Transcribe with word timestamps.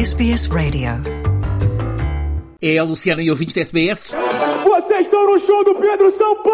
SBS 0.00 0.46
Radio. 0.46 0.92
É 2.58 2.78
a 2.78 2.82
Luciana 2.82 3.22
e 3.22 3.30
ouvintes 3.30 3.54
da 3.54 3.60
SBS. 3.60 4.14
Vocês 4.64 5.09
estão 5.20 5.26
no 5.26 5.38
show 5.38 5.64
do 5.64 5.74
Pedro 5.74 6.10
Sampaio! 6.10 6.50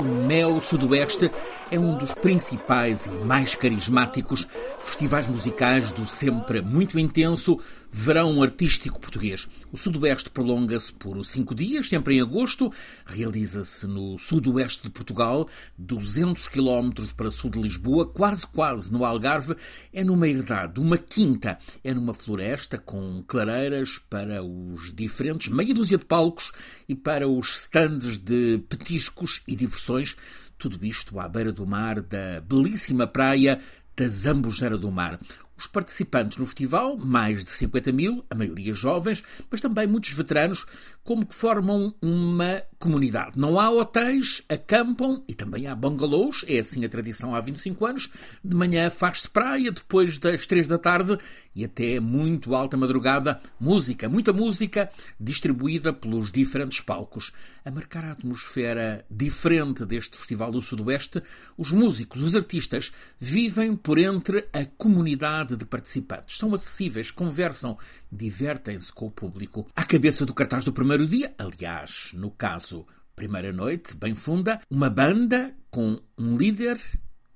O 0.00 0.26
Mel 0.26 0.60
Sudoeste 0.60 1.30
é 1.70 1.78
um 1.78 1.96
dos 1.96 2.12
principais 2.12 3.06
e 3.06 3.10
mais 3.24 3.54
carismáticos 3.54 4.46
festivais 4.78 5.26
musicais 5.26 5.90
do 5.92 6.06
sempre 6.06 6.60
muito 6.60 6.98
intenso 6.98 7.58
verão 7.90 8.42
artístico 8.42 8.98
português. 8.98 9.48
O 9.70 9.76
Sudoeste 9.76 10.30
prolonga-se 10.30 10.92
por 10.92 11.22
cinco 11.24 11.54
dias, 11.54 11.88
sempre 11.88 12.16
em 12.16 12.20
agosto. 12.22 12.72
Realiza-se 13.04 13.86
no 13.86 14.18
sudoeste 14.18 14.84
de 14.84 14.90
Portugal, 14.90 15.46
200 15.76 16.48
quilómetros 16.48 17.12
para 17.12 17.30
sul 17.30 17.50
de 17.50 17.60
Lisboa, 17.60 18.06
quase 18.06 18.46
quase 18.46 18.90
no 18.92 19.04
Algarve. 19.04 19.54
É 19.92 20.02
numa 20.02 20.26
herdade, 20.26 20.80
uma 20.80 20.96
quinta. 20.96 21.58
É 21.84 21.92
numa 21.92 22.14
floresta 22.14 22.78
com 22.78 23.22
clareiras 23.26 23.98
para 23.98 24.42
os 24.42 24.92
diferentes 24.92 25.48
meia 25.48 25.74
dúzia 25.74 25.98
de 25.98 26.04
palcos 26.04 26.52
e 26.88 26.94
para 26.94 27.28
os 27.28 27.62
stands 27.62 28.18
de 28.18 28.58
petiscos 28.68 29.42
e 29.46 29.54
diversões 29.54 30.16
tudo 30.58 30.84
isto 30.84 31.18
à 31.18 31.28
beira 31.28 31.52
do 31.52 31.66
mar 31.66 32.00
da 32.00 32.40
belíssima 32.40 33.06
praia 33.06 33.60
da 33.96 34.08
Zambujeira 34.08 34.78
do 34.78 34.90
Mar. 34.90 35.20
Os 35.62 35.68
participantes 35.68 36.38
no 36.38 36.44
festival, 36.44 36.98
mais 36.98 37.44
de 37.44 37.52
50 37.52 37.92
mil, 37.92 38.24
a 38.28 38.34
maioria 38.34 38.74
jovens, 38.74 39.22
mas 39.48 39.60
também 39.60 39.86
muitos 39.86 40.10
veteranos, 40.10 40.66
como 41.04 41.24
que 41.24 41.36
formam 41.36 41.94
uma 42.02 42.64
comunidade. 42.80 43.38
Não 43.38 43.60
há 43.60 43.70
hotéis, 43.70 44.42
acampam 44.48 45.22
e 45.28 45.34
também 45.34 45.68
há 45.68 45.74
bungalows, 45.76 46.44
é 46.48 46.58
assim 46.58 46.84
a 46.84 46.88
tradição 46.88 47.32
há 47.32 47.38
25 47.38 47.86
anos. 47.86 48.10
De 48.44 48.56
manhã 48.56 48.90
faz-se 48.90 49.30
praia, 49.30 49.70
depois 49.70 50.18
das 50.18 50.48
3 50.48 50.66
da 50.66 50.78
tarde 50.78 51.16
e 51.54 51.64
até 51.64 52.00
muito 52.00 52.54
alta 52.54 52.76
madrugada, 52.76 53.40
música, 53.60 54.08
muita 54.08 54.32
música, 54.32 54.90
distribuída 55.20 55.92
pelos 55.92 56.32
diferentes 56.32 56.80
palcos. 56.80 57.32
A 57.64 57.70
marcar 57.70 58.04
a 58.04 58.12
atmosfera 58.12 59.04
diferente 59.10 59.84
deste 59.84 60.16
Festival 60.16 60.50
do 60.50 60.60
Sudoeste, 60.60 61.22
os 61.56 61.70
músicos, 61.70 62.22
os 62.22 62.34
artistas, 62.34 62.90
vivem 63.20 63.76
por 63.76 63.98
entre 63.98 64.48
a 64.52 64.64
comunidade 64.64 65.51
de 65.56 65.64
participantes. 65.64 66.38
São 66.38 66.54
acessíveis, 66.54 67.10
conversam, 67.10 67.76
divertem-se 68.10 68.92
com 68.92 69.06
o 69.06 69.10
público. 69.10 69.66
À 69.74 69.84
cabeça 69.84 70.26
do 70.26 70.34
cartaz 70.34 70.64
do 70.64 70.72
primeiro 70.72 71.06
dia, 71.06 71.34
aliás, 71.38 72.10
no 72.14 72.30
caso, 72.30 72.86
primeira 73.14 73.52
noite, 73.52 73.96
bem 73.96 74.14
funda, 74.14 74.60
uma 74.70 74.90
banda 74.90 75.54
com 75.70 76.00
um 76.18 76.36
líder 76.36 76.78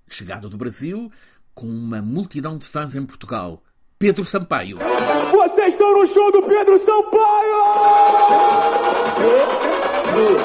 chegado 0.09 0.49
do 0.49 0.57
Brasil, 0.57 1.11
com 1.55 1.67
uma 1.67 2.03
multidão 2.03 2.59
de 2.59 2.67
fãs 2.67 2.95
em 2.95 3.05
Portugal. 3.05 3.63
Pedro 3.99 4.25
Sampaio. 4.25 4.77
Vocês 5.31 5.69
estão 5.69 5.99
no 5.99 6.07
show 6.07 6.31
do 6.31 6.43
Pedro 6.43 6.77
Sampaio! 6.77 7.17
Pedro 9.17 10.39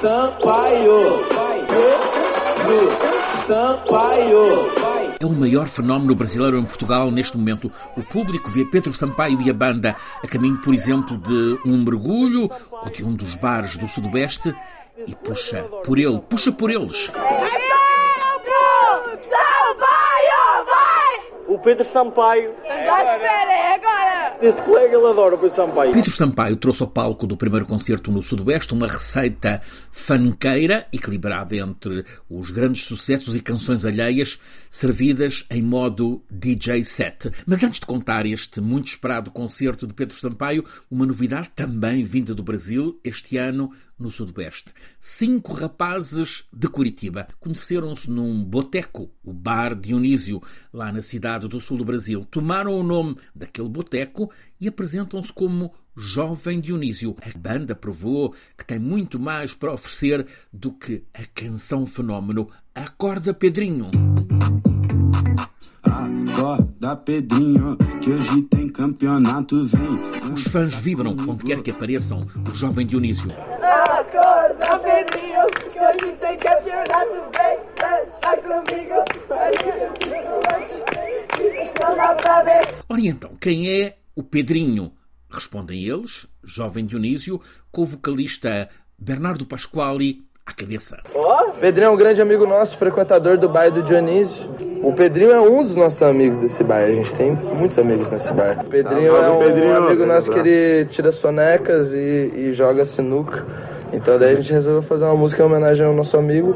Sampaio. 0.00 1.28
Pedro 1.66 3.12
Sampaio. 3.44 4.81
É 5.22 5.24
o 5.24 5.30
maior 5.30 5.68
fenómeno 5.68 6.16
brasileiro 6.16 6.58
em 6.58 6.64
Portugal 6.64 7.08
neste 7.08 7.38
momento. 7.38 7.70
O 7.96 8.02
público 8.02 8.50
vê 8.50 8.64
Pedro 8.64 8.92
Sampaio 8.92 9.40
e 9.40 9.48
a 9.48 9.54
banda 9.54 9.94
a 10.20 10.26
caminho, 10.26 10.58
por 10.58 10.74
exemplo, 10.74 11.16
de 11.16 11.60
um 11.64 11.84
mergulho 11.84 12.50
ou 12.72 12.90
de 12.90 13.04
um 13.04 13.14
dos 13.14 13.36
bares 13.36 13.76
do 13.76 13.86
Sudoeste 13.86 14.52
e 15.06 15.14
puxa 15.14 15.62
por 15.84 15.96
ele, 15.96 16.18
puxa 16.28 16.50
por 16.50 16.72
eles. 16.72 17.08
Pedro 21.62 21.84
Sampaio. 21.84 22.54
Já 22.64 23.02
espera, 23.02 23.52
é 23.52 23.74
agora! 23.74 24.32
Este 24.40 24.62
colega 24.62 24.96
ele 24.96 25.06
adora 25.06 25.36
o 25.36 25.38
Pedro 25.38 25.54
Sampaio. 25.54 25.92
Pedro 25.92 26.10
Sampaio 26.10 26.56
trouxe 26.56 26.82
ao 26.82 26.88
palco 26.88 27.26
do 27.26 27.36
primeiro 27.36 27.64
concerto 27.64 28.10
no 28.10 28.22
Sudoeste 28.22 28.74
uma 28.74 28.88
receita 28.88 29.62
fanqueira, 29.90 30.86
equilibrada 30.92 31.54
entre 31.56 32.04
os 32.28 32.50
grandes 32.50 32.84
sucessos 32.84 33.36
e 33.36 33.40
canções 33.40 33.84
alheias, 33.84 34.40
servidas 34.68 35.46
em 35.48 35.62
modo 35.62 36.24
DJ 36.28 36.82
set. 36.82 37.30
Mas 37.46 37.62
antes 37.62 37.78
de 37.78 37.86
contar 37.86 38.26
este 38.26 38.60
muito 38.60 38.88
esperado 38.88 39.30
concerto 39.30 39.86
de 39.86 39.94
Pedro 39.94 40.16
Sampaio, 40.16 40.64
uma 40.90 41.06
novidade 41.06 41.50
também 41.54 42.02
vinda 42.02 42.34
do 42.34 42.42
Brasil, 42.42 42.98
este 43.04 43.36
ano 43.36 43.70
no 44.02 44.10
Sudoeste. 44.10 44.72
Cinco 44.98 45.52
rapazes 45.52 46.44
de 46.52 46.68
Curitiba 46.68 47.28
conheceram-se 47.40 48.10
num 48.10 48.44
boteco, 48.44 49.10
o 49.24 49.32
Bar 49.32 49.74
Dionísio, 49.74 50.42
lá 50.72 50.92
na 50.92 51.00
cidade 51.00 51.48
do 51.48 51.60
sul 51.60 51.78
do 51.78 51.84
Brasil. 51.84 52.26
Tomaram 52.30 52.74
o 52.74 52.82
nome 52.82 53.16
daquele 53.34 53.68
boteco 53.68 54.30
e 54.60 54.68
apresentam-se 54.68 55.32
como 55.32 55.72
Jovem 55.96 56.60
Dionísio. 56.60 57.16
A 57.22 57.38
banda 57.38 57.74
provou 57.74 58.34
que 58.56 58.64
tem 58.64 58.78
muito 58.78 59.18
mais 59.18 59.54
para 59.54 59.72
oferecer 59.72 60.26
do 60.52 60.72
que 60.72 61.04
a 61.14 61.24
canção 61.34 61.86
fenómeno 61.86 62.48
Acorda 62.74 63.32
Pedrinho. 63.32 63.90
Acorda, 65.82 66.96
Pedrinho, 66.96 67.76
que 68.00 68.10
hoje 68.10 68.42
tem 68.42 68.68
campeonato, 68.68 69.66
vem. 69.66 70.32
Os 70.32 70.44
fãs 70.44 70.74
vibram 70.74 71.14
onde 71.28 71.44
quer 71.44 71.62
que 71.62 71.70
apareçam 71.70 72.26
o 72.50 72.54
Jovem 72.54 72.86
Dionísio. 72.86 73.30
Acorda, 74.12 74.78
Pedrinho, 74.80 75.46
que 75.70 75.78
hoje 75.78 76.16
tem 76.16 76.36
campeonato, 76.36 77.30
vem 77.34 77.58
dançar 77.80 78.36
comigo. 78.42 79.04
Ora 82.90 83.00
então, 83.00 83.30
quem 83.40 83.70
é 83.70 83.94
o 84.14 84.22
Pedrinho? 84.22 84.92
Respondem 85.30 85.84
eles, 85.84 86.26
Jovem 86.44 86.84
Dionísio, 86.84 87.40
com 87.70 87.82
o 87.82 87.86
vocalista 87.86 88.68
Bernardo 88.98 89.46
Pasquali 89.46 90.20
à 90.44 90.52
cabeça. 90.52 90.98
Pedrinho 91.58 91.86
é 91.86 91.90
um 91.90 91.96
grande 91.96 92.20
amigo 92.20 92.46
nosso, 92.46 92.76
frequentador 92.76 93.38
do 93.38 93.48
bairro 93.48 93.76
do 93.76 93.82
Dionísio. 93.82 94.46
O 94.82 94.92
Pedrinho 94.92 95.30
é 95.30 95.40
um 95.40 95.62
dos 95.62 95.74
nossos 95.74 96.02
amigos 96.02 96.42
desse 96.42 96.62
bar. 96.62 96.82
A 96.82 96.94
gente 96.94 97.14
tem 97.14 97.32
muitos 97.32 97.78
amigos 97.78 98.10
nesse 98.10 98.30
bar. 98.34 98.60
O 98.60 98.64
Pedrinho 98.64 99.16
é 99.16 99.30
um 99.30 99.38
Pedrinho. 99.38 99.76
amigo 99.86 100.04
nosso 100.04 100.30
que 100.30 100.38
ele 100.38 100.84
tira 100.90 101.10
sonecas 101.10 101.94
e, 101.94 102.30
e 102.36 102.52
joga 102.52 102.84
sinuca. 102.84 103.71
Então 103.92 104.18
daí 104.18 104.32
a 104.32 104.36
gente 104.36 104.52
resolveu 104.52 104.82
fazer 104.82 105.04
uma 105.04 105.14
música 105.14 105.42
em 105.42 105.46
homenagem 105.46 105.86
ao 105.86 105.92
nosso 105.92 106.16
amigo. 106.16 106.54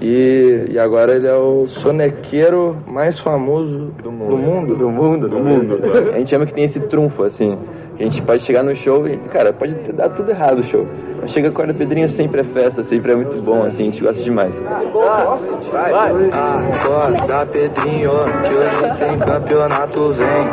E, 0.00 0.66
e 0.70 0.78
agora 0.78 1.16
ele 1.16 1.26
é 1.26 1.34
o 1.34 1.66
sonequeiro 1.66 2.76
mais 2.86 3.18
famoso 3.18 3.90
do 4.02 4.12
mundo. 4.12 4.76
Do 4.76 4.90
mundo, 4.90 5.28
do 5.28 5.38
mundo. 5.38 5.80
A 6.12 6.18
gente 6.18 6.30
chama 6.30 6.44
que 6.44 6.52
tem 6.52 6.64
esse 6.64 6.80
trunfo, 6.80 7.22
assim. 7.22 7.58
Que 7.96 8.02
a 8.02 8.06
gente 8.06 8.22
pode 8.22 8.42
chegar 8.42 8.62
no 8.62 8.74
show 8.74 9.06
e, 9.06 9.16
cara, 9.16 9.52
pode 9.52 9.74
ter 9.76 9.92
dado 9.92 10.16
tudo 10.16 10.30
errado 10.30 10.58
o 10.58 10.62
show. 10.62 10.84
Mas 11.20 11.30
chega 11.30 11.50
com 11.50 11.62
a 11.62 11.72
Pedrinho 11.72 12.08
sempre 12.08 12.40
é 12.40 12.44
festa, 12.44 12.82
sempre 12.82 13.12
é 13.12 13.14
muito 13.14 13.40
bom, 13.40 13.62
assim, 13.62 13.82
a 13.82 13.86
gente 13.86 14.02
gosta 14.02 14.22
demais. 14.22 14.64
Acorda, 16.74 17.46
Pedrinho, 17.46 18.10
que 18.10 18.54
hoje 18.54 18.96
tem 18.98 19.18
campeonato, 19.18 20.10
vem 20.12 20.44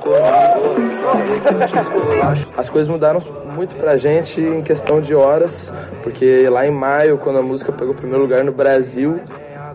comigo. 0.00 0.18
As 2.56 2.68
coisas 2.68 2.88
mudaram 2.88 3.22
muito 3.54 3.74
pra 3.76 3.96
gente 3.96 4.40
em 4.40 4.62
questão 4.62 5.00
de 5.00 5.14
horas, 5.14 5.72
porque 6.02 6.48
lá 6.48 6.66
em 6.66 6.70
maio, 6.70 7.18
quando 7.18 7.38
a 7.38 7.42
música 7.42 7.72
pegou 7.72 7.94
o 7.94 7.96
primeiro 7.96 8.22
lugar 8.22 8.44
no 8.44 8.52
Brasil, 8.52 9.20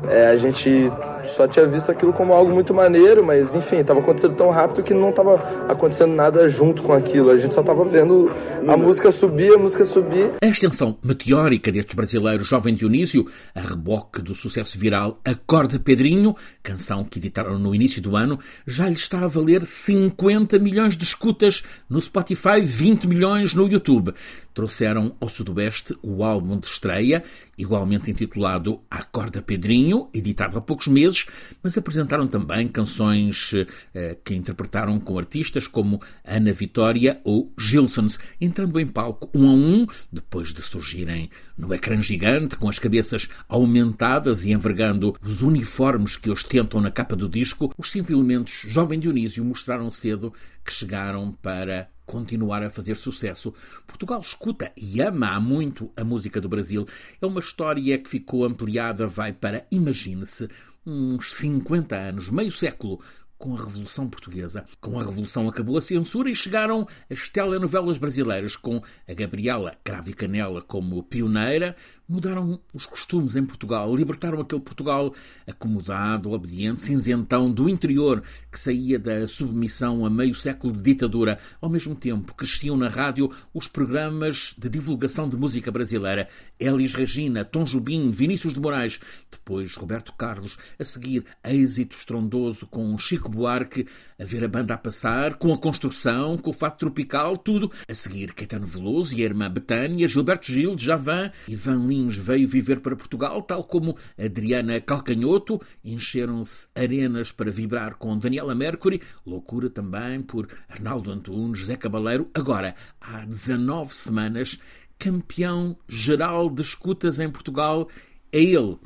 é, 0.09 0.27
a 0.27 0.37
gente 0.37 0.91
só 1.25 1.47
tinha 1.47 1.65
visto 1.65 1.91
aquilo 1.91 2.13
como 2.13 2.33
algo 2.33 2.53
muito 2.53 2.73
maneiro, 2.73 3.23
mas 3.23 3.55
enfim, 3.55 3.77
estava 3.77 3.99
acontecendo 3.99 4.35
tão 4.35 4.49
rápido 4.49 4.83
que 4.83 4.93
não 4.93 5.09
estava 5.09 5.35
acontecendo 5.67 6.13
nada 6.13 6.47
junto 6.49 6.83
com 6.83 6.93
aquilo. 6.93 7.29
A 7.29 7.37
gente 7.37 7.53
só 7.53 7.61
estava 7.61 7.83
vendo 7.85 8.31
a 8.67 8.77
música 8.77 9.11
subir, 9.11 9.53
a 9.53 9.57
música 9.57 9.85
subir. 9.85 10.31
A 10.41 10.47
extensão 10.47 10.97
meteórica 11.03 11.71
destes 11.71 11.95
brasileiros 11.95 12.47
Jovem 12.47 12.73
Dionísio, 12.73 13.27
a 13.53 13.61
reboque 13.61 14.21
do 14.21 14.33
sucesso 14.33 14.77
viral 14.77 15.19
Acorda 15.23 15.79
Pedrinho, 15.79 16.35
canção 16.61 17.03
que 17.03 17.19
editaram 17.19 17.59
no 17.59 17.73
início 17.73 18.01
do 18.01 18.15
ano, 18.15 18.39
já 18.65 18.87
lhe 18.87 18.95
está 18.95 19.19
a 19.19 19.27
valer 19.27 19.63
50 19.63 20.59
milhões 20.59 20.95
de 20.97 21.03
escutas 21.03 21.63
no 21.89 21.99
Spotify, 21.99 22.61
20 22.61 23.07
milhões 23.07 23.53
no 23.53 23.67
YouTube. 23.67 24.13
Trouxeram 24.53 25.15
ao 25.19 25.27
Sudoeste 25.27 25.97
o 26.01 26.23
álbum 26.23 26.59
de 26.59 26.67
estreia, 26.67 27.23
igualmente 27.57 28.11
intitulado 28.11 28.79
Acorda 28.89 29.41
Pedrinho, 29.41 30.09
editado 30.13 30.57
há 30.57 30.61
poucos 30.61 30.87
meses, 30.87 31.12
mas 31.61 31.77
apresentaram 31.77 32.27
também 32.27 32.67
canções 32.67 33.53
eh, 33.93 34.17
que 34.23 34.35
interpretaram 34.35 34.99
com 34.99 35.17
artistas 35.17 35.67
como 35.67 36.01
Ana 36.25 36.51
Vitória 36.51 37.19
ou 37.23 37.51
Gilsons, 37.57 38.19
entrando 38.39 38.79
em 38.79 38.87
palco 38.87 39.29
um 39.33 39.49
a 39.49 39.53
um, 39.53 39.87
depois 40.11 40.53
de 40.53 40.61
surgirem 40.61 41.29
no 41.57 41.73
ecrã 41.73 42.01
gigante, 42.01 42.57
com 42.57 42.67
as 42.67 42.79
cabeças 42.79 43.29
aumentadas 43.47 44.45
e 44.45 44.51
envergando 44.51 45.15
os 45.21 45.41
uniformes 45.41 46.17
que 46.17 46.29
ostentam 46.29 46.81
na 46.81 46.91
capa 46.91 47.15
do 47.15 47.29
disco, 47.29 47.73
os 47.77 47.91
cinco 47.91 48.11
elementos 48.11 48.61
Jovem 48.67 48.99
Dionísio 48.99 49.45
mostraram 49.45 49.89
cedo 49.89 50.33
que 50.63 50.71
chegaram 50.71 51.31
para 51.31 51.89
continuar 52.05 52.63
a 52.63 52.69
fazer 52.69 52.95
sucesso. 52.95 53.53
Portugal 53.87 54.19
escuta 54.19 54.71
e 54.77 55.01
ama 55.01 55.39
muito 55.39 55.91
a 55.95 56.03
música 56.03 56.39
do 56.39 56.49
Brasil. 56.49 56.85
É 57.21 57.25
uma 57.25 57.39
história 57.39 57.97
que 57.97 58.09
ficou 58.09 58.45
ampliada, 58.45 59.07
vai 59.07 59.33
para, 59.33 59.65
imagine-se, 59.71 60.49
uns 60.85 61.33
50 61.33 61.95
anos, 61.95 62.29
meio 62.29 62.51
século, 62.51 62.99
com 63.43 63.57
a 63.57 63.59
Revolução 63.59 64.07
Portuguesa. 64.07 64.63
Com 64.79 64.97
a 64.97 65.03
Revolução 65.03 65.49
acabou 65.49 65.77
a 65.77 65.81
censura 65.81 66.29
e 66.29 66.35
chegaram 66.35 66.87
as 67.09 67.27
telenovelas 67.27 67.97
brasileiras, 67.97 68.55
com 68.55 68.81
a 69.05 69.13
Gabriela 69.13 69.75
Cravo 69.83 70.09
e 70.09 70.13
Canela 70.13 70.61
como 70.61 71.03
pioneira. 71.03 71.75
Mudaram 72.07 72.57
os 72.73 72.85
costumes 72.85 73.35
em 73.35 73.45
Portugal, 73.45 73.93
libertaram 73.93 74.39
aquele 74.39 74.61
Portugal 74.61 75.13
acomodado, 75.45 76.31
obediente, 76.31 76.83
cinzentão 76.83 77.51
do 77.51 77.67
interior 77.67 78.23
que 78.49 78.57
saía 78.57 78.97
da 78.97 79.27
submissão 79.27 80.05
a 80.05 80.09
meio 80.09 80.33
século 80.33 80.71
de 80.71 80.81
ditadura. 80.81 81.37
Ao 81.59 81.69
mesmo 81.69 81.95
tempo, 81.95 82.33
cresciam 82.35 82.77
na 82.77 82.87
rádio 82.87 83.29
os 83.53 83.67
programas 83.67 84.55
de 84.57 84.69
divulgação 84.69 85.27
de 85.27 85.35
música 85.35 85.69
brasileira. 85.69 86.29
Elis 86.57 86.93
Regina, 86.93 87.43
Tom 87.43 87.65
Jubim, 87.65 88.09
Vinícius 88.09 88.53
de 88.53 88.61
Moraes, 88.61 89.01
depois 89.29 89.75
Roberto 89.75 90.13
Carlos, 90.13 90.57
a 90.79 90.83
seguir 90.85 91.25
êxito 91.43 91.97
estrondoso 91.97 92.65
com 92.67 92.97
Chico 92.97 93.32
Buarque, 93.33 93.85
a 94.19 94.23
ver 94.23 94.43
a 94.43 94.47
banda 94.47 94.73
a 94.73 94.77
passar, 94.77 95.35
com 95.35 95.51
a 95.51 95.57
construção, 95.57 96.37
com 96.37 96.51
o 96.51 96.53
fato 96.53 96.79
tropical, 96.79 97.35
tudo. 97.35 97.71
A 97.89 97.93
seguir 97.93 98.33
Caetano 98.33 98.65
Veloso 98.65 99.15
e 99.15 99.21
a 99.21 99.25
irmã 99.25 99.49
Betânia, 99.49 100.07
Gilberto 100.07 100.51
Gil, 100.51 100.77
Javan, 100.77 101.31
Ivan 101.47 101.85
Lins 101.87 102.17
veio 102.17 102.47
viver 102.47 102.79
para 102.79 102.95
Portugal, 102.95 103.41
tal 103.41 103.63
como 103.63 103.97
Adriana 104.17 104.79
Calcanhoto, 104.79 105.59
encheram-se 105.83 106.67
arenas 106.75 107.31
para 107.31 107.51
vibrar 107.51 107.95
com 107.95 108.17
Daniela 108.17 108.55
Mercury, 108.55 109.01
loucura 109.25 109.69
também 109.69 110.21
por 110.21 110.47
Arnaldo 110.69 111.11
Antunes, 111.11 111.59
José 111.59 111.75
Cabaleiro. 111.75 112.29
Agora, 112.33 112.75
há 113.01 113.25
19 113.25 113.93
semanas, 113.93 114.59
campeão 114.97 115.75
geral 115.87 116.49
de 116.49 116.61
escutas 116.61 117.19
em 117.19 117.29
Portugal, 117.29 117.89
é 118.31 118.41
ele, 118.41 118.77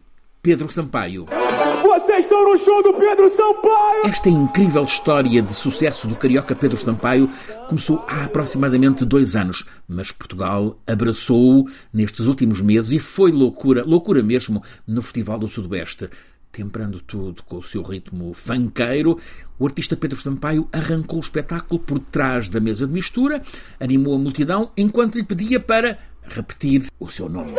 Pedro 0.41 0.71
Sampaio. 0.71 1.25
Vocês 2.17 2.25
estão 2.25 2.51
no 2.51 2.57
show 2.57 2.81
do 2.81 2.93
Pedro 2.95 3.29
Sampaio! 3.29 4.07
Esta 4.07 4.27
incrível 4.27 4.83
história 4.83 5.39
de 5.39 5.53
sucesso 5.53 6.07
do 6.07 6.15
carioca 6.15 6.55
Pedro 6.55 6.75
Sampaio 6.75 7.29
começou 7.69 8.03
há 8.07 8.23
aproximadamente 8.23 9.05
dois 9.05 9.35
anos, 9.35 9.67
mas 9.87 10.11
Portugal 10.11 10.79
abraçou-o 10.87 11.69
nestes 11.93 12.25
últimos 12.25 12.59
meses 12.59 12.91
e 12.91 12.97
foi 12.97 13.31
loucura, 13.31 13.83
loucura 13.83 14.23
mesmo, 14.23 14.63
no 14.87 14.99
Festival 15.03 15.37
do 15.37 15.47
Sudoeste. 15.47 16.09
Temperando 16.51 16.99
tudo 17.01 17.43
com 17.43 17.57
o 17.57 17.63
seu 17.63 17.83
ritmo 17.83 18.33
fanqueiro, 18.33 19.19
o 19.59 19.67
artista 19.67 19.95
Pedro 19.95 20.19
Sampaio 20.19 20.67
arrancou 20.73 21.19
o 21.19 21.21
espetáculo 21.21 21.79
por 21.79 21.99
trás 21.99 22.49
da 22.49 22.59
mesa 22.59 22.87
de 22.87 22.93
mistura, 22.93 23.43
animou 23.79 24.15
a 24.15 24.17
multidão 24.17 24.71
enquanto 24.75 25.19
lhe 25.19 25.23
pedia 25.23 25.59
para 25.59 25.99
repetir 26.23 26.87
o 26.99 27.07
seu 27.07 27.29
nome. 27.29 27.51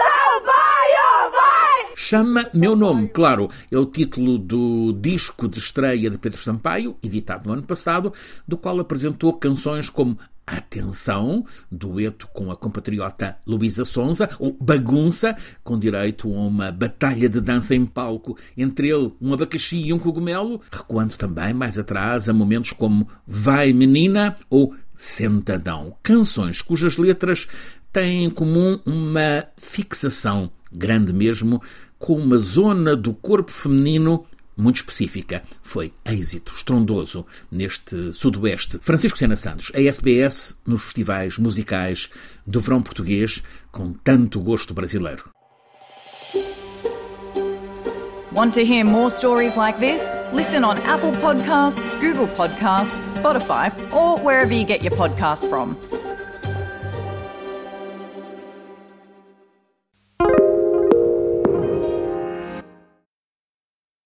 Chama 2.00 2.48
Meu 2.54 2.76
Nome, 2.76 3.08
claro, 3.08 3.50
é 3.72 3.76
o 3.76 3.84
título 3.84 4.38
do 4.38 4.92
disco 4.92 5.48
de 5.48 5.58
estreia 5.58 6.08
de 6.08 6.16
Pedro 6.16 6.40
Sampaio, 6.40 6.96
editado 7.02 7.48
no 7.48 7.54
ano 7.54 7.64
passado, 7.64 8.12
do 8.46 8.56
qual 8.56 8.78
apresentou 8.78 9.32
canções 9.32 9.90
como 9.90 10.16
Atenção, 10.46 11.44
dueto 11.70 12.28
com 12.28 12.52
a 12.52 12.56
compatriota 12.56 13.36
Luísa 13.44 13.84
Sonza, 13.84 14.30
ou 14.38 14.56
Bagunça, 14.60 15.36
com 15.64 15.76
direito 15.76 16.32
a 16.32 16.38
uma 16.38 16.70
batalha 16.70 17.28
de 17.28 17.40
dança 17.40 17.74
em 17.74 17.84
palco 17.84 18.38
entre 18.56 18.90
ele, 18.90 19.12
um 19.20 19.34
abacaxi 19.34 19.78
e 19.78 19.92
um 19.92 19.98
cogumelo, 19.98 20.62
recuando 20.70 21.16
também 21.16 21.52
mais 21.52 21.80
atrás 21.80 22.28
a 22.28 22.32
momentos 22.32 22.72
como 22.72 23.08
Vai 23.26 23.72
Menina 23.72 24.36
ou 24.48 24.72
Sentadão. 24.94 25.96
Canções 26.00 26.62
cujas 26.62 26.96
letras 26.96 27.48
têm 27.92 28.24
em 28.24 28.30
comum 28.30 28.78
uma 28.86 29.48
fixação 29.56 30.52
grande 30.72 31.12
mesmo 31.12 31.62
com 31.98 32.14
uma 32.14 32.38
zona 32.38 32.96
do 32.96 33.12
corpo 33.12 33.50
feminino 33.50 34.24
muito 34.56 34.76
específica. 34.76 35.42
Foi 35.62 35.92
êxito 36.04 36.52
estrondoso 36.54 37.24
neste 37.50 38.12
Sudoeste. 38.12 38.78
Francisco 38.80 39.16
Sena 39.16 39.36
Santos, 39.36 39.70
a 39.74 39.80
SBS 39.80 40.58
nos 40.66 40.84
festivais 40.84 41.38
musicais 41.38 42.10
do 42.46 42.60
verão 42.60 42.82
português 42.82 43.42
com 43.70 43.92
tanto 43.92 44.40
gosto 44.40 44.74
brasileiro. 44.74 45.30
Want 48.32 48.54
to 48.54 48.64
hear 48.64 48.84
more 48.84 49.10
stories 49.10 49.56
like 49.56 49.80
this? 49.80 50.02
Listen 50.32 50.62
on 50.62 50.78
Apple 50.82 51.12
Podcasts, 51.12 51.82
Google 52.00 52.28
Podcasts, 52.36 53.18
Spotify, 53.18 53.72
or 53.92 54.18
wherever 54.20 54.52
you 54.52 54.64
get 54.64 54.82
your 54.82 54.92
podcasts 54.92 55.48
from. 55.48 55.76